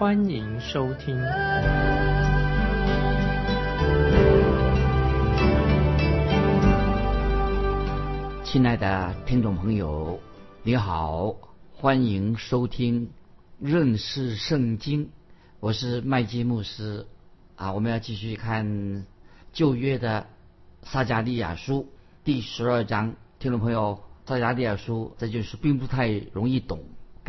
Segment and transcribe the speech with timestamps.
[0.00, 1.14] 欢迎收听。
[8.42, 10.18] 亲爱的听众朋友，
[10.62, 11.36] 你好，
[11.74, 13.10] 欢迎收听
[13.58, 15.10] 认识圣经。
[15.60, 17.06] 我是麦基牧师
[17.56, 19.04] 啊，我们要继续看
[19.52, 20.26] 旧约的
[20.82, 21.86] 撒加利亚书。
[22.24, 26.80] 第十二章，听众朋友，撒迦利亚书这就是并不太容易懂。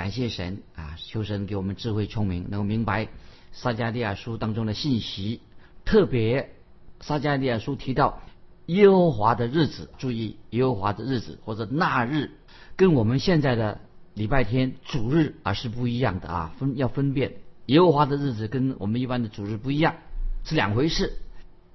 [0.01, 3.09] 感谢神啊，求神给我们智慧聪明，能够明白
[3.51, 5.41] 撒迦利亚书当中的信息。
[5.85, 6.55] 特别
[7.01, 8.19] 撒迦利亚书提到
[8.65, 12.31] 耶和华的日子，注意耶和华的日子或者那日，
[12.75, 13.79] 跟我们现在的
[14.15, 17.33] 礼拜天主日啊是不一样的啊，分要分辨
[17.67, 19.97] 耶和华的日子跟我们一般的主日不一样，
[20.43, 21.13] 是两回事。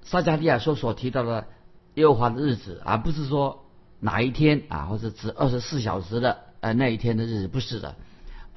[0.01, 1.47] 撒迦利亚书所提到的。
[1.95, 3.65] 耶和华的日子，而不是说
[4.01, 7.95] 哪一天啊，或者指二十四小时的呃那一天的日子，不是的。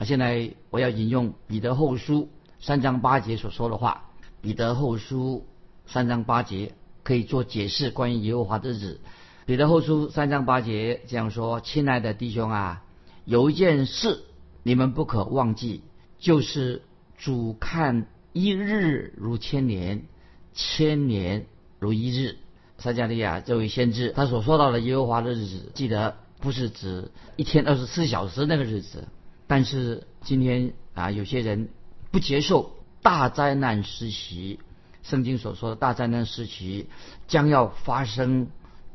[0.00, 4.06] 啊，现在我要引用彼得后书三章八节所说的话。
[4.40, 5.46] 彼得后书
[5.86, 9.00] 三章八节可以做解释关于耶和华的日子。
[9.44, 12.82] 彼得后书三章八节这样说：“亲爱的弟兄啊，
[13.26, 14.22] 有一件事
[14.62, 15.82] 你们不可忘记，
[16.18, 16.80] 就是
[17.18, 20.06] 主看一日如千年，
[20.54, 21.44] 千年
[21.78, 22.38] 如一日。”
[22.78, 29.06] 撒加利亚这位先知，他所说到的耶和华的日子，记得不是指一天二十四小时那个日子。
[29.50, 31.70] 但是今天啊，有些人
[32.12, 34.60] 不接受大灾难时期，
[35.02, 36.86] 圣经所说的大灾难时期
[37.26, 38.46] 将要发生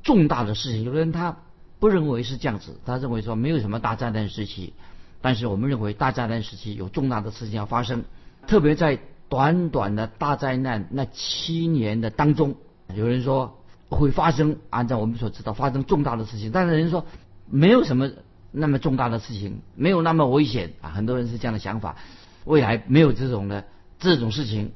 [0.01, 0.85] 重大的事情。
[0.85, 1.35] 有的人他
[1.77, 4.71] 不认为是这样子，他认为说没有什么大灾难时期。
[5.19, 8.05] 但是我们认为大灾难时期有重大的事情要发生，
[8.47, 8.97] 特别在
[9.27, 12.55] 短短的大灾难那七年的当中，
[12.93, 13.59] 有人说。
[13.87, 16.51] 会发生，按照我们所知道，发生重大的事情。
[16.51, 17.05] 但是人说
[17.47, 18.09] 没有什么
[18.55, 20.89] 那么重大的事情，没有那么危险啊。
[20.89, 21.97] 很多人是这样的想法，
[22.45, 23.65] 未来没有这种的
[23.99, 24.71] 这种事情。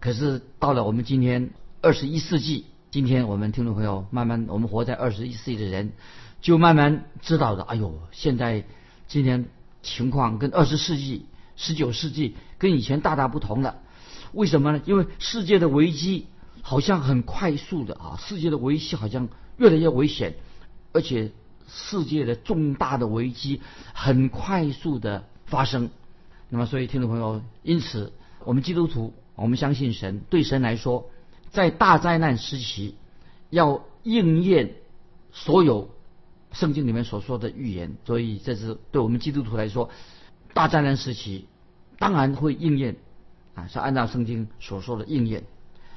[0.00, 1.50] 可是到了我们今天
[1.80, 5.92] 二十一世纪，今天我们听众朋友慢慢，我们活在二十一世纪的人，
[6.40, 7.62] 就慢慢知道的。
[7.62, 8.64] 哎呦，现在
[9.08, 9.46] 今天
[9.82, 11.26] 情况跟二十世纪、
[11.56, 13.76] 十九世纪跟以前大大不同了。
[14.32, 14.82] 为什么呢？
[14.84, 16.26] 因为世界的危机。
[16.64, 20.36] 好像很快速的啊，世界的危机好像越来越危险，
[20.92, 21.32] 而且
[21.74, 23.62] 世界的重大的危机
[23.94, 25.88] 很快速的发生。
[26.50, 28.12] 那么，所以听众朋友，因此
[28.44, 31.10] 我们基督徒，我们相信神，对神来说，
[31.50, 32.96] 在大灾难时期
[33.48, 34.74] 要应验
[35.32, 35.88] 所有
[36.52, 37.96] 圣经里面所说的预言。
[38.04, 39.88] 所以，这是对我们基督徒来说，
[40.52, 41.46] 大灾难时期
[41.98, 42.96] 当然会应验
[43.54, 45.44] 啊，是按照圣经所说的应验。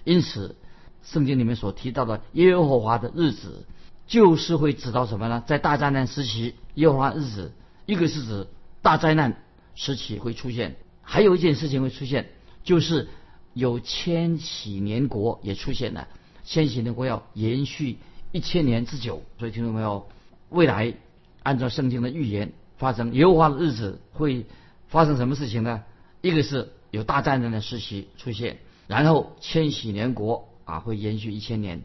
[0.05, 0.55] 因此，
[1.03, 3.65] 圣经里面所提到的耶和华的日子，
[4.07, 5.43] 就是会指到什么呢？
[5.47, 7.51] 在大灾难时期，耶和华日子，
[7.85, 8.47] 一个是指
[8.81, 9.41] 大灾难
[9.75, 12.29] 时期会出现，还有一件事情会出现，
[12.63, 13.07] 就是
[13.53, 16.07] 有千禧年国也出现了。
[16.43, 17.97] 千禧年国要延续
[18.31, 20.07] 一千年之久，所以听众朋友，
[20.49, 20.93] 未来
[21.41, 24.45] 按照圣经的预言发生耶和华的日子会
[24.87, 25.83] 发生什么事情呢？
[26.21, 28.59] 一个是有大灾难的时期出现。
[28.87, 31.81] 然后千禧年国啊会延续一千年，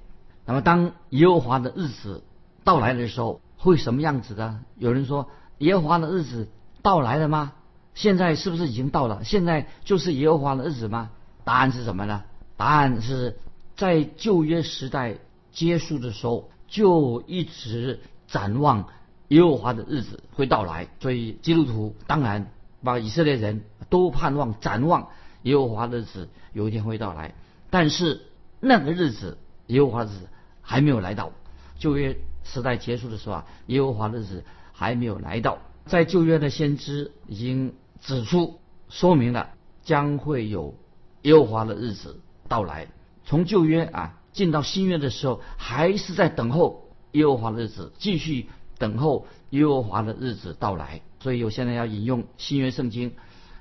[0.51, 2.25] 那么当耶和华的日子
[2.65, 4.59] 到来的时候，会什么样子的？
[4.77, 5.29] 有人说
[5.59, 6.49] 耶和华的日子
[6.83, 7.53] 到来了吗？
[7.95, 9.23] 现在是不是已经到了？
[9.23, 11.11] 现在就是耶和华的日子吗？
[11.45, 12.25] 答案是什么呢？
[12.57, 13.39] 答案是
[13.77, 15.19] 在旧约时代
[15.53, 18.89] 结束的时候，就一直展望
[19.29, 20.89] 耶和华的日子会到来。
[20.99, 22.51] 所以基督徒当然
[22.83, 25.11] 把以色列人都盼望展望。
[25.43, 27.37] 耶和华的日子有一天会到来，
[27.71, 28.23] 但是
[28.59, 29.39] 那个日子
[29.69, 30.29] 耶和华的日子
[30.71, 31.33] 还没有来到。
[31.81, 35.59] 旧约时代结束的时候啊，耶和华的日子还没有来到。
[35.87, 39.51] 在旧约的先知已经指出说明了
[39.83, 40.77] 将会有
[41.23, 42.87] 耶和华的日子到来。
[43.25, 51.03] 从旧约啊进到新约的时候，还是在等候耶和华的日子，继续等候耶和华的日子到来。
[51.19, 53.13] 所以我现在要引用新约圣经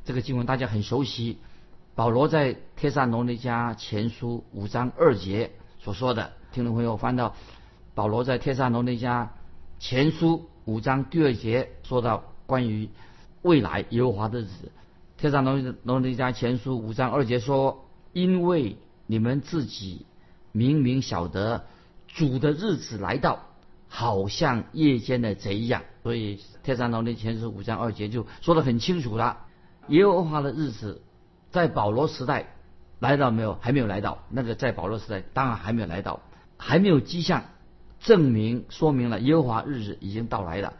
[0.05, 1.39] 这个经文，大家很熟悉。
[1.95, 7.35] 保罗在帖撒罗尼迦前书五章二节所说的，听众朋友翻到
[7.93, 9.27] 保罗在帖撒罗尼迦
[9.77, 12.89] 前书五章第二节说到关于
[13.43, 14.71] 未来耶和华的日子。
[15.17, 20.07] 帖撒罗罗尼迦前书五章二节说：“因为你们自己
[20.51, 21.65] 明明晓得
[22.07, 23.39] 主的日子来到，
[23.87, 25.83] 好像夜间的贼一样。
[26.01, 29.45] 所以《天上罗尼前书五章二节就说得很清楚了。
[29.89, 31.03] 耶和华的日子
[31.51, 32.55] 在保罗时代
[32.99, 33.53] 来到没有？
[33.61, 34.17] 还没有来到。
[34.29, 36.19] 那个在保罗时代当然还没有来到，
[36.59, 37.45] 还没有迹象
[37.99, 40.73] 证明说明了耶和华日子已经到来了。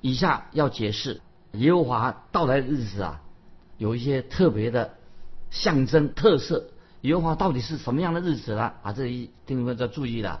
[0.00, 1.20] 以下要解释
[1.52, 3.20] 耶和华到来的日子啊，
[3.76, 4.94] 有一些特别的
[5.50, 6.70] 象征特色。
[7.02, 8.72] 耶和华到底是什么样的日子呢？
[8.82, 10.40] 啊，这里听众要注意了。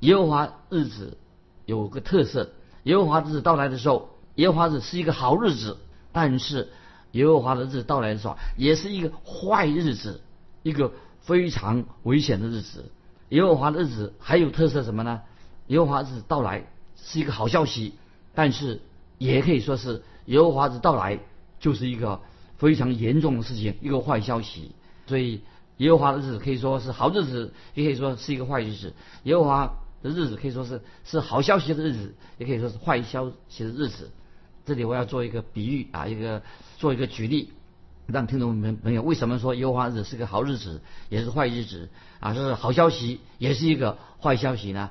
[0.00, 1.18] 耶和华日子
[1.66, 2.50] 有个特色，
[2.82, 5.78] 耶和华日子到来的时候，耶和华日是一个好日子，
[6.10, 6.68] 但是
[7.12, 10.20] 耶和华的日子到来的时候，也是一个坏日子，
[10.64, 12.90] 一个非常危险的日子。
[13.30, 15.22] 耶和华的日子还有特色什么呢？
[15.68, 16.64] 耶和华日子到来
[16.96, 17.94] 是一个好消息，
[18.34, 18.80] 但是
[19.18, 21.18] 也可以说是耶和华日子到来
[21.60, 22.20] 就是一个
[22.56, 24.72] 非常严重的事情，一个坏消息。
[25.06, 25.40] 所以。
[25.78, 28.94] 耶和华的日子可以说是好日子，也可以说是一个坏日子。
[29.24, 34.08] 耶和华的日子可以说是是好消息的日子，也可以说是坏消息的日子。
[34.64, 36.40] 这里我要做一个比喻啊，一个
[36.78, 37.50] 做一个举例，
[38.06, 41.88] 让听众们朋友为什么说优化日子是个好日子，也是坏日子
[42.20, 42.34] 啊？
[42.34, 44.90] 是好消息，也是一个坏消息呢？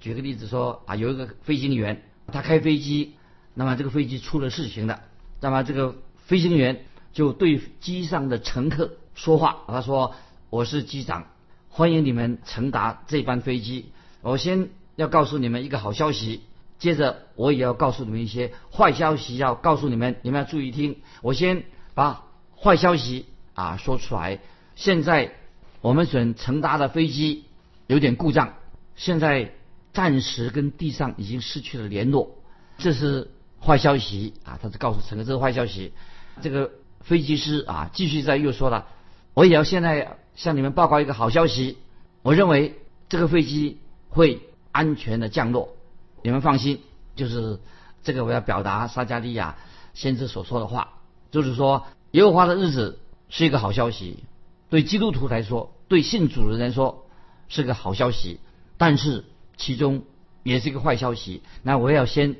[0.00, 3.14] 举个例子说啊，有一个飞行员，他开飞机，
[3.54, 5.00] 那么这个飞机出了事情了，
[5.40, 5.96] 那么这个
[6.26, 10.14] 飞行员就对机上的乘客说话，他说。
[10.50, 11.26] 我是机长，
[11.68, 13.86] 欢迎你们乘搭这班飞机。
[14.22, 16.42] 我先要告诉你们一个好消息，
[16.78, 20.98] 接着我也要告诉你们一些坏消息，要告诉你们，你们要注意听。
[21.22, 21.64] 我先
[21.94, 22.22] 把
[22.64, 24.40] 坏消息啊说出来。
[24.74, 25.34] 现在
[25.82, 27.44] 我们所乘搭的飞机
[27.86, 28.54] 有点故障，
[28.96, 29.52] 现在
[29.92, 32.30] 暂时跟地上已经失去了联络，
[32.78, 33.30] 这是
[33.60, 34.58] 坏消息啊。
[34.62, 35.92] 他是告诉乘客这是坏消息。
[36.40, 36.70] 这个
[37.02, 38.86] 飞机师啊继续在又说了，
[39.34, 40.16] 我也要现在。
[40.36, 41.78] 向你们报告一个好消息，
[42.22, 43.78] 我认为这个飞机
[44.08, 45.76] 会安全的降落，
[46.24, 46.80] 你们放心。
[47.14, 47.60] 就是
[48.02, 49.54] 这个我要表达撒加利亚
[49.94, 50.94] 先知所说的话，
[51.30, 54.22] 就是说耶和华的日子是一个好消息，
[54.70, 57.06] 对基督徒来说，对信主的人说
[57.48, 58.38] 是个好消息，
[58.78, 59.24] 但是
[59.56, 60.04] 其中
[60.44, 61.42] 也是一个坏消息。
[61.62, 62.36] 那我要先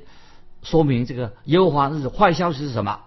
[0.63, 3.01] 说明这个耶和华日子坏消息是什么？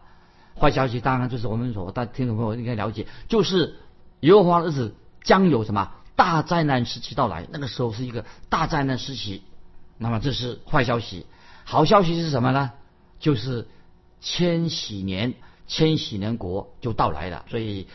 [0.60, 3.76] 坏消息当然就是我们所大听众朋友应该了解，就是。
[4.20, 7.46] 耶和华日子将有什么大灾难时期到来？
[7.52, 9.44] 那个时候是一个大灾难时期。
[9.96, 11.24] 那么这是坏消息。
[11.62, 12.72] 好消息是什么呢？
[13.20, 13.68] 就是
[14.20, 15.34] 千禧年，
[15.68, 17.44] 千禧年国就到来了。
[17.48, 17.86] 所以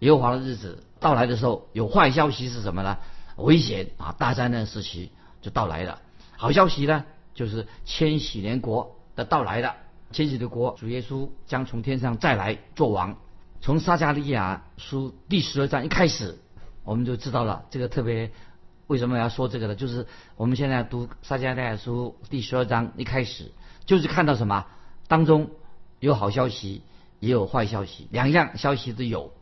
[0.00, 2.98] 耶和华的日子到来的时候，有坏消息是什么呢？
[3.36, 4.16] 危险啊！
[4.18, 6.00] 大灾难时期就到来了。
[6.36, 7.04] 好消息呢，
[7.34, 9.76] 就是千禧年国的到来了。
[10.10, 13.16] 千禧的国，主耶稣将从天上再来做王。
[13.60, 16.38] 从撒加利亚书第十二章一开始，
[16.82, 18.30] 我们就知道了这个特别
[18.86, 19.74] 为什么要说这个呢？
[19.74, 23.52] 就是我们现在读撒加利亚书第十二章一开始，
[23.84, 24.66] 就是看到什么
[25.08, 25.50] 当中
[26.00, 26.82] 有好消息，
[27.20, 29.32] 也有坏消息，两样消息都有。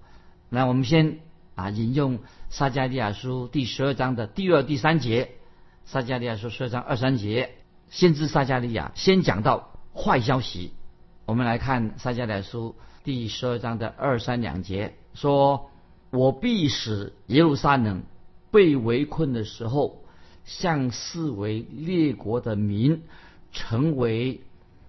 [0.48, 1.18] 那我们先
[1.54, 2.20] 啊引用
[2.50, 5.32] 撒加利亚书第十二章的第二、第三节。
[5.84, 7.54] 撒加利亚书十二章二三节，
[7.90, 10.72] 先知撒加利亚先讲到坏消息。
[11.26, 12.74] 我们来看撒加利亚书。
[13.04, 15.70] 第十二章的二三两节说
[16.10, 18.02] ：“我必使耶路撒冷
[18.50, 20.02] 被围困的时候，
[20.44, 23.04] 向四围列国的民
[23.52, 24.40] 成为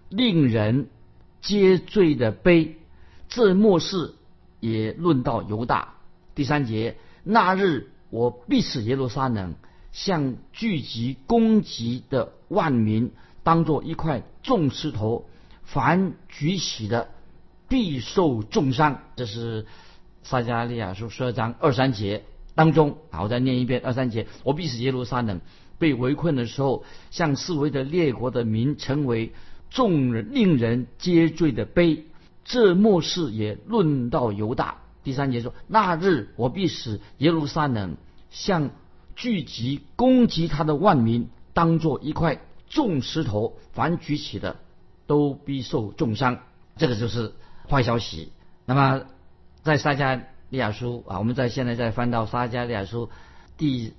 [0.10, 0.90] 令人
[1.48, 2.76] 皆醉的碑。
[3.30, 4.14] 这末世
[4.60, 5.96] 也论到犹大。”
[6.36, 9.56] 第三节：“那日我必使耶路撒冷
[9.94, 13.12] 向聚集攻击的万民，
[13.44, 15.26] 当作一块重石头，
[15.64, 17.10] 凡举起的。”
[17.70, 19.66] 必受重伤，这是
[20.24, 22.24] 撒加利亚书十二章二三节
[22.56, 22.96] 当中。
[23.12, 25.42] 好，我再念一遍二三节：我必使耶路撒冷
[25.78, 29.34] 被围困的时候，向四围的列国的民成为
[29.70, 32.06] 众人令人皆醉的悲。
[32.44, 34.78] 这末世也论到犹大。
[35.04, 37.98] 第三节说：那日我必使耶路撒冷
[38.30, 38.72] 向
[39.16, 44.58] 聚集攻击他的万民，当作一块重石头，凡举起的
[45.06, 46.40] 都必受重伤。
[46.76, 47.34] 这个就是。
[47.70, 48.32] 坏消息。
[48.66, 49.04] 那么，
[49.62, 50.16] 在撒加
[50.50, 53.10] 利亚书啊，我们在现在在翻到撒加利亚书
[53.58, 53.92] 第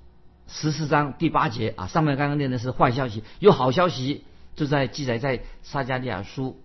[0.47, 4.25] 十四章第八节啊，上面刚刚念的是坏消息，有好消息
[4.59, 6.61] 就在记载在撒加利亚书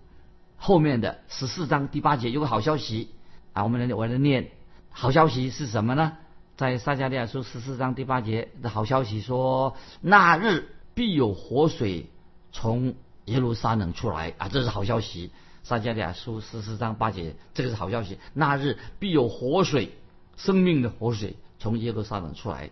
[0.56, 3.10] 后面的十四章第八节有个好消息
[3.52, 4.50] 啊，我们来我来念
[4.90, 6.16] 好消息是什么呢？
[6.56, 12.06] 在撒加利亚书十四章第八节的好消息说，那日必有活水
[12.50, 12.96] 从
[13.26, 15.30] 耶路撒冷出来啊，这是好消息。
[15.62, 18.18] 撒迦利亚书十四章八节，这个是好消息。
[18.32, 19.92] 那日必有活水
[20.36, 22.70] 生命的活水从耶路撒冷出来。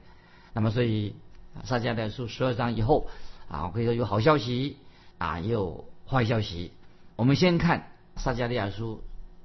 [0.52, 1.14] 那么，所以
[1.62, 3.08] 撒迦利亚书十二章以后
[3.48, 4.76] 啊，我可以说有好消息
[5.22, 6.72] 啊，也有坏消息。
[7.14, 9.04] 我们先看撒迦利亚书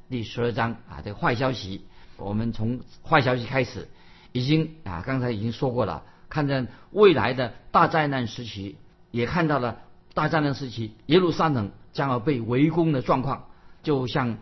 [0.10, 1.86] 第十二章啊，这个坏消息。
[2.18, 3.88] 我们从坏消息开始，
[4.32, 8.78] 已经啊，刚才已经说过了，看见未来的大灾难时期，
[9.12, 9.80] 也看到了
[10.16, 13.46] 大灾难时期耶路撒冷将要被围攻的状况，
[13.84, 14.40] 就像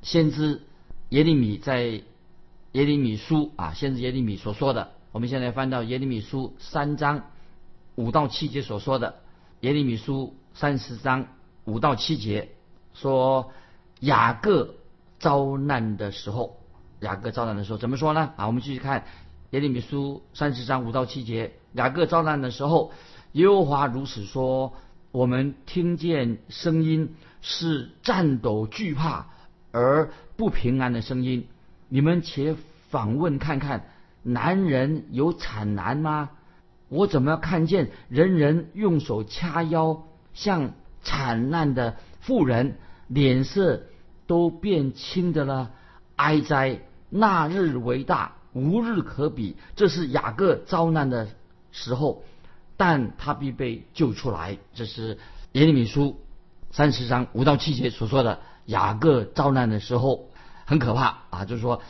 [0.00, 0.62] 先知
[1.10, 2.00] 耶利米在
[2.72, 4.92] 耶利米书啊，先知耶利米所说的。
[5.12, 7.24] 我们现在翻到耶利米书三章
[7.94, 9.16] 五到七节所说的，
[9.60, 11.28] 耶利米书三十章
[11.66, 12.48] 五到七节
[12.92, 13.52] 说
[14.00, 14.74] 雅各
[15.20, 16.58] 遭难的时候。
[16.98, 18.32] 雅各遭难的时候怎么说呢？
[18.36, 19.04] 啊，我们继续看
[19.50, 21.52] 耶利米书三十章五到七节。
[21.74, 22.90] 雅各遭难的时候，
[23.34, 24.72] 耶和华如此说：
[25.12, 29.28] 我们听见声音是颤抖惧怕
[29.70, 31.46] 而不平安的声音。
[31.88, 32.56] 你们且
[32.90, 33.86] 访问看看，
[34.24, 36.30] 男人有产难吗？
[36.88, 40.02] 我怎么看见人人用手掐腰，
[40.34, 43.82] 像惨难的妇人，脸色
[44.26, 45.70] 都变青的了？
[46.16, 46.80] 哀哉！
[47.10, 49.56] 那日为大，无日可比。
[49.76, 51.28] 这是雅各遭难的
[51.70, 52.24] 时候，
[52.76, 54.58] 但他必被救出来。
[54.74, 55.18] 这是
[55.52, 56.20] 耶利米书
[56.70, 60.28] 三十章五到七节所说的雅各遭难的时候，
[60.66, 61.44] 很可怕啊！
[61.44, 61.80] 就是说，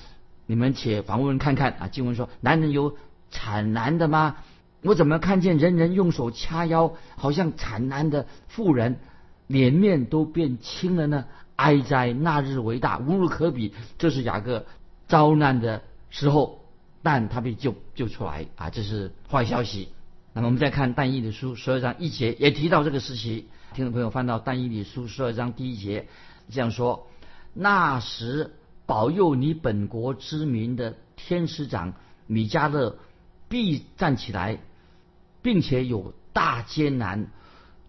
[0.46, 1.88] 你们且访问看看啊。
[1.88, 2.96] 经文说，男人有
[3.30, 4.36] 产难的吗？
[4.82, 9.00] 我怎么看见人人用手掐腰，好像产难的妇人，
[9.46, 11.24] 脸面都变青了呢？
[11.56, 12.12] 哀哉！
[12.12, 13.74] 那日为大，无路可比。
[13.98, 14.64] 这是雅各。
[15.08, 16.60] 遭难的时候，
[17.02, 19.88] 但他被救救出来啊，这是坏消息。
[20.34, 23.48] 那么我们再看但以理书十二章一节，也提到这个时期。
[23.74, 26.06] 听众朋友翻到但以理书十二章第一节，
[26.50, 27.08] 这样说：
[27.54, 28.54] 那时
[28.86, 31.94] 保佑你本国之民的天使长
[32.26, 32.98] 米迦勒
[33.48, 34.58] 必站起来，
[35.42, 37.30] 并且有大艰难，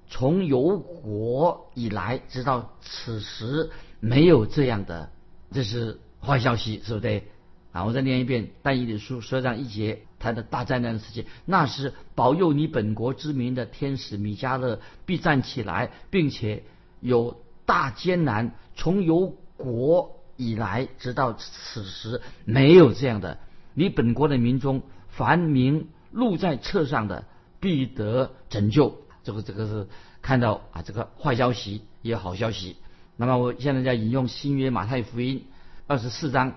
[0.10, 5.12] 从有国以来直到此时没有这样的，
[5.52, 6.00] 这是。
[6.22, 7.30] 坏消息，是不对？
[7.72, 11.24] 啊，我再念一遍《但以理书》十二章一节，他的大灾难的事情。
[11.46, 16.64] 那时保佑你本国之民的天使米迦勒必站起来，并且
[17.00, 23.38] 有大艰难，从有国以来直到此时没有这样的。
[23.74, 27.24] 你本国的民中，凡名录在册上的，
[27.60, 29.02] 必得拯救。
[29.24, 29.88] 这个这个是
[30.22, 32.78] 看到啊，这个坏消息也有好消息。
[33.18, 35.46] 那么我现在在引用新约马太福音。
[35.88, 36.54] 二十四章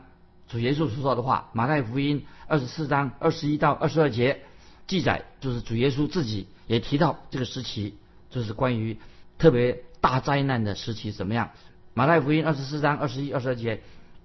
[0.47, 4.43] 主耶稣所说的话，马太福音二十四章二十一到二十二节
[4.87, 7.95] 记载，就是主耶稣自己也提到这个时期，
[8.29, 8.99] 就是关于
[9.39, 11.51] 特别大灾难的时期怎么样？
[11.95, 13.81] 马太福音二十四章二十一、二十二节，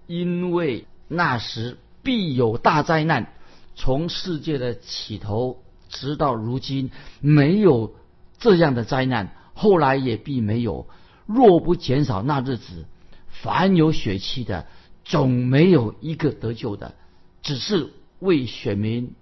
[0.07, 3.31] 因为那时必有大灾难，
[3.75, 7.95] 从世界的起头直到如今没有
[8.37, 10.87] 这样的灾难，后来也必没有。
[11.25, 12.85] 若不减少那日子，
[13.27, 14.65] 凡有血气的。
[15.09, 16.93] 总没有一个得救的，
[17.41, 19.13] 只是为选民，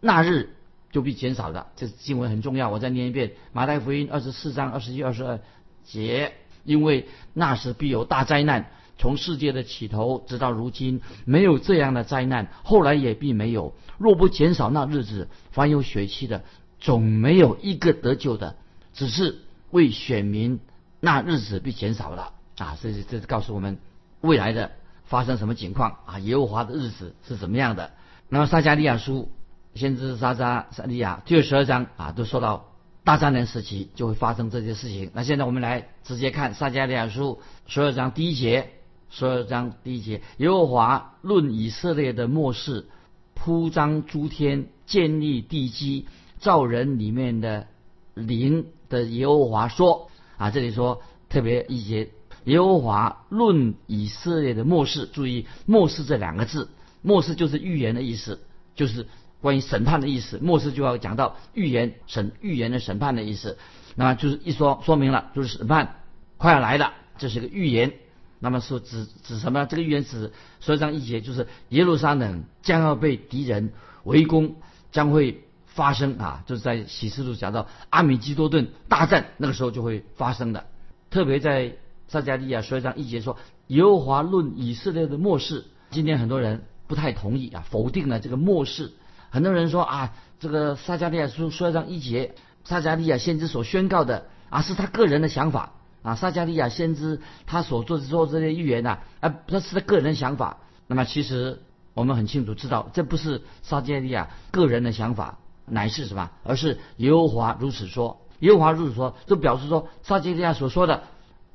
[0.00, 0.56] 那日
[0.90, 1.68] 就必减少的。
[1.76, 5.38] 这经文很重要，我再念一遍：马太福音二十四章二十一、二十二
[5.84, 6.32] 节。
[6.64, 13.72] 因为那时必有大灾难，从世界的起头直到如今，没有这样的灾难，后来也并没有。
[13.96, 16.44] 若不减少那日子，凡有血气的，
[16.78, 18.56] 总没有一个得救的，
[18.92, 19.38] 只是
[19.70, 20.60] 为选民，
[21.00, 22.32] 那日子被减少了。
[22.58, 23.78] 啊，这是这是告诉我们
[24.20, 24.72] 未来的。
[25.04, 26.18] 发生什么情况啊？
[26.18, 27.92] 耶和华的日子是怎么样的？
[28.28, 29.32] 那么撒加利亚书，
[29.74, 32.66] 先知撒加撒利亚第二十二章啊，都说到
[33.04, 35.10] 大灾难时期就会发生这些事情。
[35.14, 38.68] 那现在我们来直接看撒加利亚书十二章第一节，
[39.10, 42.86] 十二章第一节，耶和华论以色列的末世，
[43.34, 46.06] 铺张诸天，建立地基，
[46.38, 47.66] 造人里面的
[48.14, 52.10] 灵的耶和华说啊，这里说特别一节。
[52.44, 56.70] 耶和华论以色列的末世，注意“末世”这两个字
[57.02, 58.40] ，“末世”就是预言的意思，
[58.74, 59.06] 就是
[59.42, 60.38] 关于审判的意思。
[60.38, 63.58] 末世就要讲到预言审预言的审判的意思，
[63.96, 65.96] 那么就是一说说明了，就是审判
[66.38, 67.92] 快要来了，这是个预言。
[68.40, 69.66] 那么说指指什么？
[69.66, 73.72] 这个预言指十二章一节，就是耶路撒冷将要被敌人
[74.04, 74.56] 围攻，
[74.92, 80.66] 将会发生啊，就是在启示录讲到阿米基多顿大战那个时候就会发生的，
[81.10, 81.76] 特别在。
[82.10, 83.36] 撒加利亚书上一节说
[83.68, 88.92] ：“耶和华论以色列的末世。”今天很多人不太同意啊，否定了这个末世。
[89.28, 96.14] 很多人说啊，这个撒加利亚书说上一节，撒加利亚先知所宣告的啊，是他个人的想法啊。
[96.14, 100.58] 撒加利亚先知他所做做这些预言呐，啊，这是他个人想法。
[100.86, 101.62] 那么其实
[101.94, 106.30] 我们很清楚知道，这不是撒迦利亚个人的想法，乃是什么？
[106.44, 108.22] 而是耶和华如此说。
[108.40, 111.02] 耶和华如此说，就表示说撒迦利亚所说的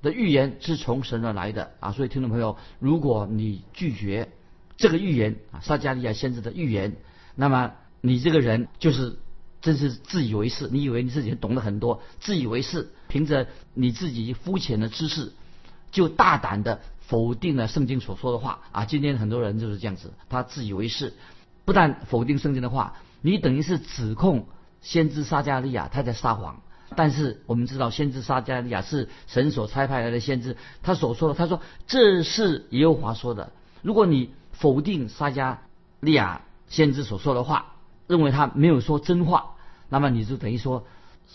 [0.02, 1.94] 的预言是从神而来的啊。
[1.94, 4.30] 所以听众朋友，如果你拒绝
[4.76, 6.98] 这个预言啊，撒迦利亚先知的预言，
[7.36, 7.72] 那么
[8.02, 9.18] 你这个人就是
[9.63, 15.32] 真是自以为是，你以为你自己懂得很多，自以为是，凭着你自己肤浅的知识，
[15.89, 18.84] 就大胆的否定了圣经所说的话啊。
[18.84, 21.13] 今天很多人就是这样子，他自以为是，
[21.63, 24.48] 不但否定圣经的话，你等于是指控
[24.82, 26.62] 先知撒迦利亚他在撒谎。
[26.96, 33.53] 但是我们知道，先知撒迦利亚是神所差派来的先知，他所说的，他说这是耶和华说的。
[33.82, 35.58] 如果你否定撒迦
[36.01, 37.75] 利亚先知所说的话，
[38.08, 39.52] 认为他没有说真话，
[39.94, 40.88] 那么你就等于说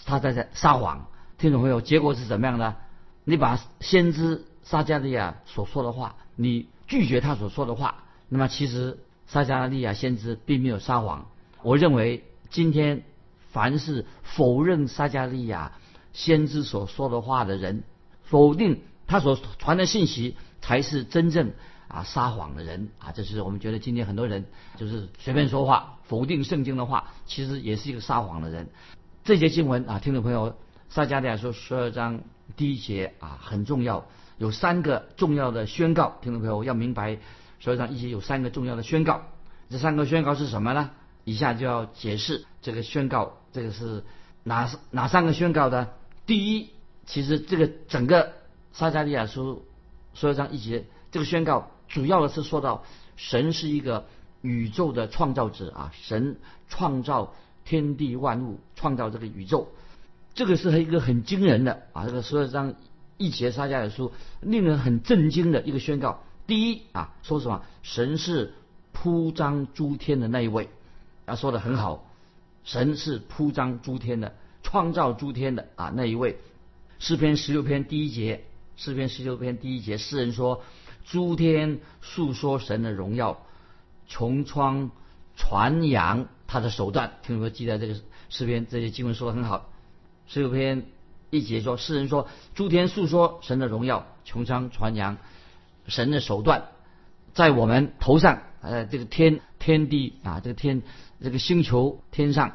[0.04, 1.06] 他在在撒谎。
[1.38, 1.80] 听懂没有？
[1.80, 2.74] 结果是怎么样的？
[3.22, 8.98] 你把先知撒迦利亚所说的话，你拒绝他所说的话，那么其实
[9.28, 11.28] 撒迦利亚先知并没有撒谎。
[11.62, 13.04] 我认为今天。
[13.50, 15.72] 凡是否认撒加利亚
[16.12, 17.82] 先知所说的话的人，
[18.22, 21.52] 否定他所传的信息，才是真正
[21.88, 23.12] 啊撒谎的人啊！
[23.12, 24.44] 这是我们觉得今天很多人
[24.76, 28.68] 就是随便说话，否定圣经的话，其实也是一个撒谎的人。
[29.24, 30.54] 这节经文啊，听众朋友，
[30.88, 32.20] 撒加利亚说十二章
[32.56, 36.18] 第一节啊很重要，有三个重要的宣告。
[36.20, 37.18] 听众朋友要明白，
[37.58, 39.22] 十二章一节有三个重要的宣告。
[39.70, 40.90] 这三个宣告是什么呢？
[41.24, 44.02] 以下就要解释这个宣告，这个是
[44.44, 45.94] 哪哪三个宣告的？
[46.24, 46.70] 第一，
[47.04, 48.32] 其实这个整个
[48.72, 49.66] 撒加利亚书
[50.14, 52.84] 说章一节，这个宣告主要的是说到
[53.16, 54.06] 神是一个
[54.42, 56.36] 宇宙的创造者啊，神
[56.68, 59.68] 创造天地万物，创造这个宇宙，
[60.34, 62.74] 这个是一个很惊人的啊，这个说章
[63.16, 66.22] 一节撒迦利亚书令人很震惊的一个宣告。
[66.46, 67.62] 第一啊，说什么？
[67.82, 68.54] 神是
[68.92, 70.68] 铺张诸天的那一位。
[71.26, 72.10] 他说的很好，
[72.64, 76.38] 神是铺张诸天的，创造诸天的啊那一位。
[76.98, 78.44] 诗篇十六篇第一节，
[78.76, 80.62] 诗篇十六篇第一节，诗人说：
[81.10, 83.42] 诸天诉说神的荣耀，
[84.08, 84.90] 穹苍
[85.36, 87.12] 传扬他的手段。
[87.22, 87.94] 听说记在这个
[88.28, 89.70] 诗篇这些经文说的很好。
[90.26, 90.86] 十六篇
[91.30, 95.18] 一节说，诗人说：诸天诉说神的荣耀，穹苍传扬
[95.86, 96.64] 神的手段，
[97.34, 100.82] 在我们头上，呃，这个天天地啊，这个天。
[101.20, 102.52] 这个星球天上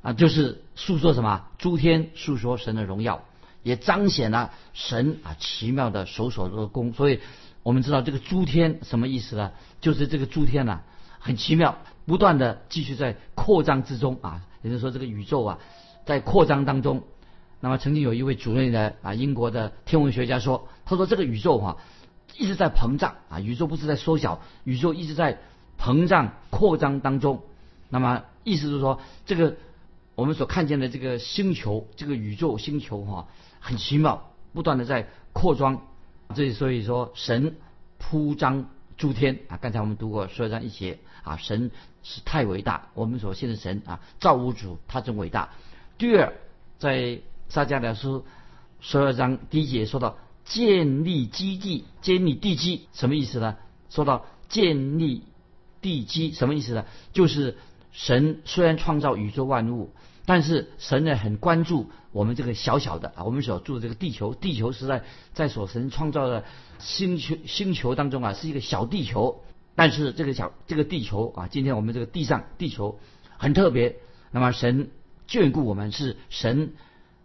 [0.00, 1.44] 啊，就是诉说什么？
[1.58, 3.26] 诸天诉说神的荣耀，
[3.62, 6.94] 也彰显了神啊奇妙的手所做的功。
[6.94, 7.20] 所以，
[7.62, 9.52] 我们知道这个诸天什么意思呢？
[9.80, 10.80] 就是这个诸天呐，
[11.18, 14.42] 很奇妙，不断的继续在扩张之中啊。
[14.62, 15.58] 也就是说，这个宇宙啊，
[16.04, 17.02] 在扩张当中。
[17.60, 21.76] 那么，曾经有一位主任的啊，英国的天文学家说，他说这个宇宙哈
[22.38, 25.38] 一直在膨胀啊，宇宙不是在缩小，宇宙一直在
[25.78, 27.42] 膨胀扩张当中。
[27.90, 29.56] 那么意思是说，这个
[30.14, 33.28] 我们所看见的这个星球，这个宇宙星球哈，
[33.60, 35.82] 很奇妙，不断的在扩张。
[36.34, 37.56] 这所以说，神
[37.98, 39.56] 铺张诸天啊。
[39.56, 41.70] 刚才我们读过说章一节啊，神
[42.02, 42.88] 是太伟大。
[42.94, 45.50] 我们所信的神啊，造物主他真伟大。
[45.98, 46.32] 第二，
[46.78, 48.24] 在撒迦利亚书
[48.80, 53.56] 十二章第一节说到建立基地，建立地基什么意思呢？
[53.88, 55.24] 说到建立
[55.80, 56.84] 地基什么意思呢？
[57.12, 57.56] 就是。
[57.92, 59.90] 神虽然创造宇宙万物，
[60.30, 64.32] 但是神呢很关注我们这个小小的啊，我们所住的这个地球。
[64.32, 65.02] 地球是在
[65.34, 66.44] 在所神创造的
[66.78, 69.42] 星球星球当中啊，是一个小地球。
[69.74, 73.00] 但是这个小这个地球啊，今天我们这个地上地球
[73.38, 73.96] 很特别。
[74.30, 74.90] 那么神
[75.28, 76.74] 眷顾我们，是神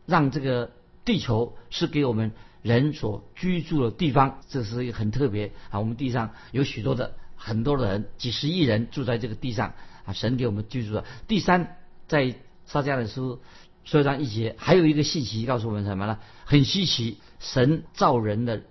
[0.08, 0.72] 让这个
[1.04, 2.32] 地球是给我们
[2.64, 5.78] 人所居住的地方，这是一个很特别啊。
[5.78, 9.76] 我们地上有许多的很多的人，几十亿人住在这个地上。
[10.06, 11.06] 啊，神给我们居住的。
[11.28, 12.34] 第三，在
[12.66, 13.42] 撒迦的书
[13.84, 16.18] 说章一节，还有一个信息告诉我们什么呢？
[16.46, 18.64] 很稀奇，神造人的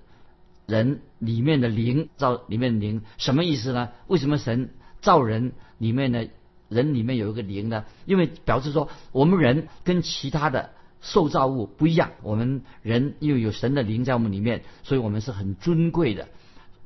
[0.66, 3.90] 人里面的灵，造里面的灵，什么意思呢？
[4.08, 6.28] 为什么神造人里面的
[6.68, 7.84] 人里面有一个灵呢？
[8.04, 16.28] 因为表示说，我们人跟其他的受造物不一样，我们人又有神的灵在我们里面，所以我们是很尊贵的。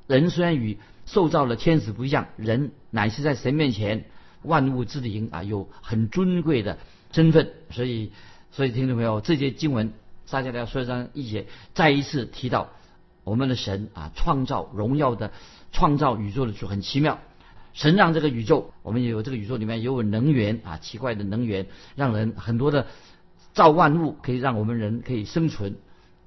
[0.06, 4.04] 人虽然与受造的天使不一样，人乃是在神面前。
[4.42, 6.78] 万物之灵啊，有很尊贵的
[7.12, 8.12] 身份，所以，
[8.50, 9.92] 所以听众朋友，这些经文
[10.26, 12.70] 撒迦利亚书章一节再一次提到
[13.24, 15.32] 我们的神啊，创造荣耀的
[15.72, 17.18] 创造宇宙的主很奇妙。
[17.72, 21.66] 神让这个宇宙，我们也有这个宇宙里面也有能源啊，奇怪的能源，
[21.96, 22.86] 让人很多的
[23.52, 25.76] 造万物可以让我们人可以生存。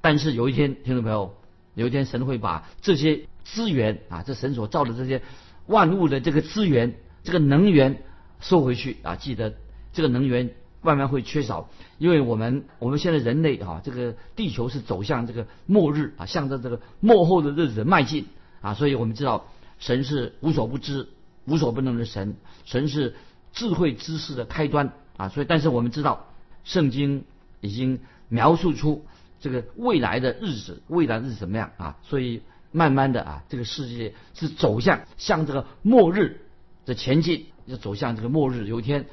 [0.01, 1.35] 但是有一天，听众朋友，
[1.75, 5.21] 有一天神会把这些资源啊，这神所造的这些。
[5.67, 8.03] 万物的这个资源，这个能源
[8.41, 9.15] 收回去啊！
[9.15, 9.53] 记得
[9.93, 10.49] 这个能源
[10.81, 18.27] 慢慢会缺少，因为我们我们现在人类啊，这个地球是走向这个末日啊，向着这个末后的日子迈进
[18.61, 19.47] 啊，所以我们知道
[19.79, 21.07] 神是无所不知、
[21.45, 23.15] 无所不能的神，神是
[23.53, 25.29] 智慧知识的开端啊！
[25.29, 26.27] 所以，但是我们知道
[26.63, 27.23] 圣经
[27.61, 29.05] 已经描述出
[29.39, 31.97] 这个未来的日子，未来日子怎么样啊？
[32.03, 32.41] 所以。
[32.73, 36.45] 慢慢的啊，这个世界是走向向这个末日
[36.85, 38.65] 的前进，要走向这个末日。
[38.65, 39.07] 有一天，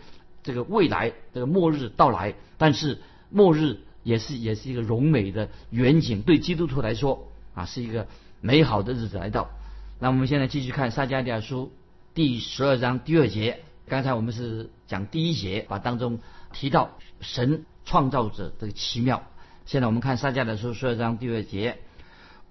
[0.49, 8.07] 这个未来这个末日到来，但是末日也是也是一个荣美的远景，对基督徒来说啊，是一个
[8.41, 9.51] 美好的日子来到。
[9.99, 11.71] 那我们现在继续看撒迦利亚书
[12.15, 13.61] 第十二章第二节。
[13.89, 16.19] 刚才我们是讲第一节，把当中
[16.55, 19.25] 提到神创造者的奇妙。
[19.67, 21.77] 现在我们看撒迦利亚书十二章第二节。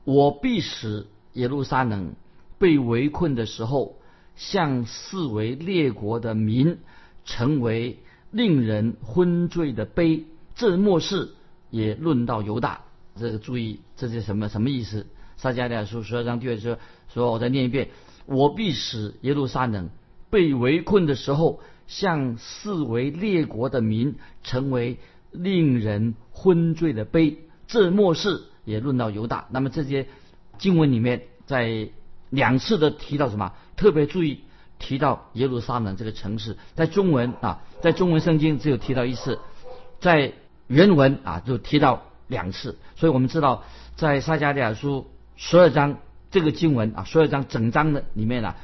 [0.03, 2.13] 我必使耶路撒冷
[2.60, 3.95] 被围困的时候，
[4.36, 6.77] 向四围列国的民
[7.27, 7.99] 成为
[8.31, 10.25] 令人昏醉的悲。
[10.55, 11.29] 这末世
[11.69, 12.81] 也论到犹大。
[13.15, 15.05] 这个注意，这是什么什么意思？
[15.35, 16.79] 撒迦利亚书十二章第二节
[17.13, 17.89] 说：“我再念一遍：
[18.25, 19.91] 我必使耶路撒冷
[20.31, 24.97] 被围困的时候，向四围列国的民成为
[25.31, 27.37] 令人昏醉的悲。
[27.67, 30.07] 这末世。”也论到犹大，那么这些
[30.59, 31.87] 经文里面在
[32.29, 33.53] 两次的提到什么？
[33.77, 34.41] 特别注意
[34.79, 39.39] 提到耶路撒冷这个城市，在中文啊，在中文圣经只有提到一次，
[39.99, 40.33] 在
[40.67, 43.63] 原文啊就提到两次，所以我们知道
[43.95, 45.97] 在撒迦利亚书十二章
[46.31, 48.55] 这个经文啊，十二章整章的里面啊，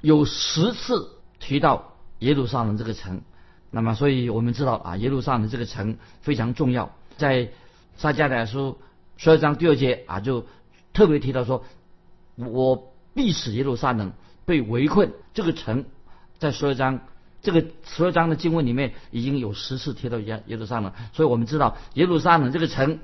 [0.00, 3.22] 有十次提到耶路撒冷这个城，
[3.70, 7.50] 那么所以我们知道啊，耶路撒冷这个城非常重要，在
[7.96, 8.78] 撒迦利亚书。
[9.22, 10.46] 十二章第二节啊，就
[10.94, 11.62] 特别提到说，
[12.36, 14.12] 我必使耶路撒冷
[14.50, 15.12] 被围困。
[15.32, 15.84] 这个城
[16.40, 17.00] 在十二章
[17.40, 22.98] 这个十二章的经文里面已经有十次提到耶耶路撒冷，所以我们知道耶路撒冷这个城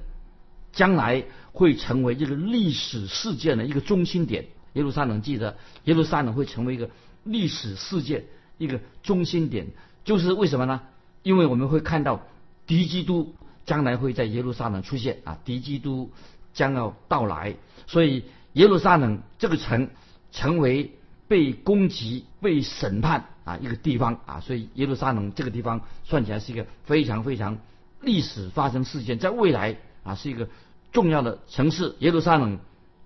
[0.72, 4.46] 将来会成为这个历史事件的一个中心点。
[4.72, 6.90] 耶路撒冷记得，耶路撒冷会成为一个
[7.22, 8.24] 历史事件
[8.58, 9.68] 一个中心点，
[10.04, 10.80] 就是为什么呢？
[11.22, 12.26] 因为我们会看到
[12.66, 13.34] 敌基督。
[13.66, 16.12] 将来会在耶路撒冷出现啊，敌基督
[16.54, 17.56] 将要到来，
[17.88, 19.90] 所以耶路撒冷这个城
[20.30, 20.92] 成为
[21.28, 27.58] 被攻击、被审判啊一个地方啊，所以耶路撒冷这个地方算起来是一个非常非常
[28.00, 30.48] 历史发生事件，在未来啊是一个
[30.92, 32.58] 重要的城市，耶路撒冷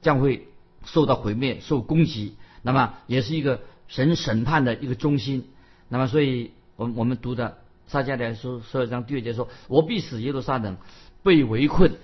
[0.03, 0.49] 将会
[0.85, 5.49] 受到毁灭、受攻击，那么也是一个神审判的一个中心，
[5.89, 7.59] 那么所以我我们读的。
[7.87, 10.77] 撒迦利亚书十二章第二节说：“我必使耶路撒冷
[11.25, 11.95] 被围困。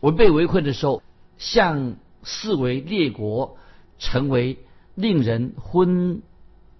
[0.00, 1.02] 我被围困的时候，
[1.38, 3.56] 向四围列国
[3.98, 4.58] 成为
[5.00, 6.22] 令人昏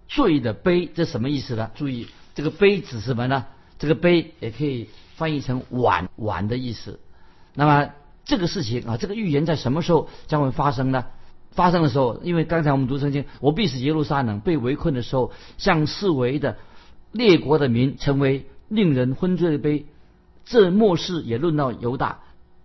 [0.08, 0.90] 醉的杯。
[0.94, 1.70] 这什么意思呢？
[1.74, 3.46] 注意，这个杯指什么呢？
[3.78, 7.00] 这个杯也可以翻译成碗，碗的意思。
[7.54, 7.90] 那么
[8.24, 11.06] 这个事情啊，这个预言在什么时候将会发生呢？
[11.52, 16.56] 发生的时候，因为刚才我们读圣经，我必使耶路撒冷被围困的时候，向四围的。”
[17.12, 19.84] 列国的民成为令人昏醉的杯，
[20.44, 22.20] 这末世也论到犹大，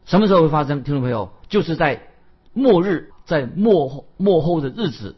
[0.05, 0.83] 什么时候会发生？
[0.83, 2.09] 听众朋友，就是在
[2.53, 5.15] 末日，在末后末后的日子，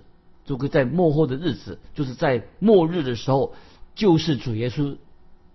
[0.47, 3.53] 这个在末后的日子，就是在末日的时候，
[3.93, 4.97] 就是主耶稣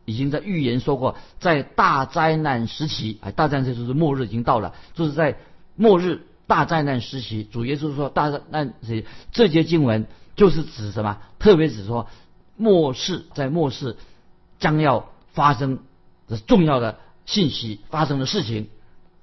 [0.05, 5.39] 已经在预言说过，在大灾难时期，哎，大灾难就是末日已经到了，就是在
[5.75, 11.19] 末日大灾难时期，主耶稣说大灾难时期，这节经文就是指什么？
[11.41, 12.07] 特别指说。
[12.55, 13.97] 末世在末世
[14.61, 15.79] 将要发生
[16.29, 18.69] 的重要的信息发生的事情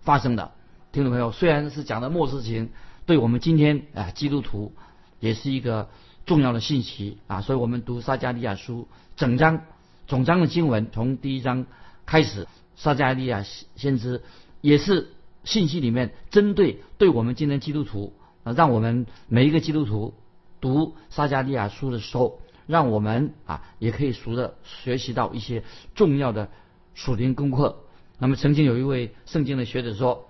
[0.01, 0.51] 发生的，
[0.91, 2.71] 听众朋友，虽然是讲的末世情，
[3.05, 4.73] 对我们今天啊基督徒
[5.19, 5.89] 也是一个
[6.25, 9.61] 重要的信息啊，所以我们读撒加利亚书整章
[10.07, 11.65] 总章的经文，从第一章
[12.05, 13.43] 开始，撒加利亚
[13.75, 14.21] 先知
[14.61, 15.09] 也是
[15.43, 20.13] 信息里面针对对我们今天基督徒啊，让我们每一个基督徒
[20.61, 22.39] 读撒加利亚书的时候。
[22.69, 25.63] 让我们啊也可以熟的学习到一些
[25.95, 26.49] 重要的
[26.93, 27.79] 属灵功课。
[28.19, 30.29] 那么曾经有一位圣经的学者说，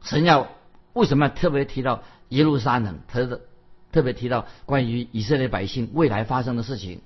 [0.00, 0.46] 神要
[0.92, 3.00] 为什么特别提到耶路撒冷？
[3.08, 3.40] 他的
[3.92, 7.02] 特别提到关于以色列百姓未来发生的事情。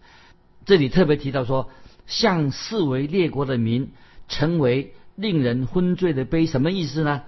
[0.64, 1.68] 这里特别提到说，
[2.07, 3.90] 向四围列国的民
[4.29, 7.22] 成为令人昏醉的杯，什么意思呢？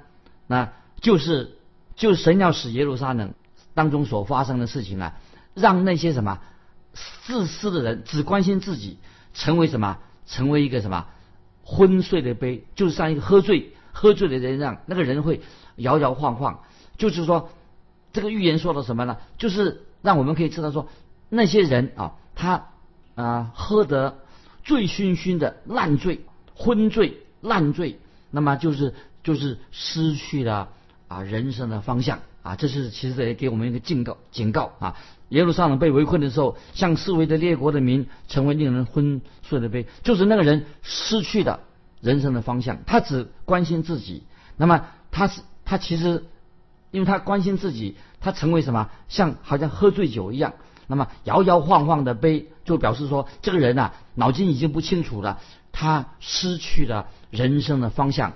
[0.47, 1.59] 那就是
[1.97, 3.35] 就是神要使耶路撒冷
[3.75, 5.17] 当中所发生的事情啊，
[5.55, 6.41] 让那些什么。
[7.23, 8.99] 自私的人只关心自己，
[9.35, 9.99] 成为什么？
[10.27, 11.07] 成为一个什么？
[11.63, 15.43] 昏睡的杯，就是像一个喝醉、喝醉的人一样，那个人会
[15.77, 16.65] 摇摇晃晃。
[16.97, 17.51] 就是说，
[18.13, 19.19] 这个预言说的什么呢？
[19.37, 20.89] 就是让我们可以知道说，
[21.29, 22.67] 那些人啊，他
[23.15, 24.19] 啊喝得
[24.65, 26.21] 醉醺醺的烂醉、
[26.55, 27.99] 昏醉、烂醉，
[28.31, 30.71] 那么就是就是失去了
[31.09, 32.57] 啊人生的方向啊。
[32.57, 34.97] 这是其实也给我们一个警告警告啊。
[35.31, 41.61] 耶路撒冷被围困的时候，向四围的列国的民成为令人昏睡的杯，就是那个人失去了
[42.01, 44.23] 人生的方向，他只关心自己。
[44.57, 46.25] 那么他是他其实，
[46.91, 48.91] 因为他关心自己，他成为什么？
[49.09, 50.55] 像好像喝醉酒一样，
[50.87, 55.41] 那么摇摇晃晃的杯，就表示说这个人呐，脑筋已经不清楚了，
[55.73, 58.33] 他失去了人生的方向，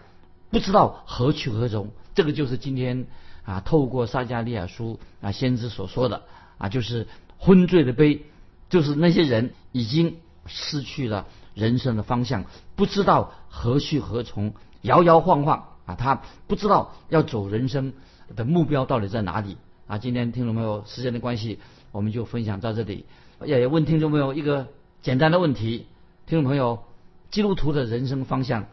[0.51, 1.91] 不知道何去何从。
[2.15, 3.07] 这个就是今天
[3.45, 6.23] 啊，透过撒加利亚书啊先知所说的。
[6.59, 8.27] 啊，就是昏醉的杯，
[8.71, 12.45] 就是那些人已经失去了人生的方向，
[12.77, 17.95] 不知道何去何从，摇摇晃晃啊，他不知道要走人生
[18.35, 19.99] 的目标到底在哪里啊。
[19.99, 21.59] 今天听众朋友，时间的关系，
[21.91, 23.07] 我们就分享到这里。
[23.45, 24.69] 也问听众朋友一个
[25.01, 25.87] 简单的问题：
[26.27, 26.85] 听众朋友，
[27.31, 28.67] 基督徒的人生方向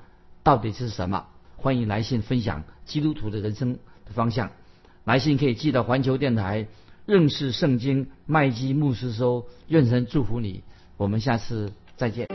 [0.43, 1.25] 到底是什么？
[1.57, 3.73] 欢迎来信分享基督徒的人生
[4.05, 4.51] 的方向。
[5.03, 6.67] 来信可以寄到环球电台。
[7.05, 10.63] 认识圣经，麦基牧师说：“愿神祝福你。
[10.95, 12.27] 我们下次再见。”